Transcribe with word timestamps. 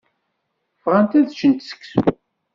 Bɣant 0.83 1.17
ad 1.17 1.27
ččent 1.33 1.65
seksu. 1.69 1.99